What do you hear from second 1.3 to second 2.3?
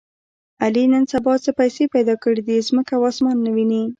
څه پیسې پیدا